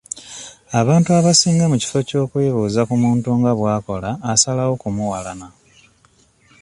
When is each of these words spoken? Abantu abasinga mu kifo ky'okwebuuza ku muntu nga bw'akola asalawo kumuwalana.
Abantu 0.81 1.09
abasinga 1.17 1.65
mu 1.71 1.77
kifo 1.81 1.99
ky'okwebuuza 2.07 2.81
ku 2.89 2.95
muntu 3.03 3.29
nga 3.39 3.51
bw'akola 3.57 4.09
asalawo 4.31 4.73
kumuwalana. 4.81 5.47